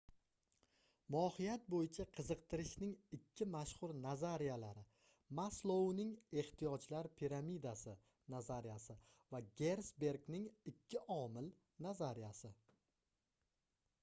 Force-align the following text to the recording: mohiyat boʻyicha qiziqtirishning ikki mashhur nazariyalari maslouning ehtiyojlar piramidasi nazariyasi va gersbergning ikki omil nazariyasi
mohiyat 1.15 1.65
boʻyicha 1.71 2.03
qiziqtirishning 2.19 2.93
ikki 3.17 3.47
mashhur 3.55 3.91
nazariyalari 4.05 4.85
maslouning 5.39 6.13
ehtiyojlar 6.43 7.09
piramidasi 7.19 7.93
nazariyasi 8.35 8.97
va 9.35 9.41
gersbergning 9.61 10.49
ikki 10.73 11.03
omil 11.19 11.51
nazariyasi 11.87 12.51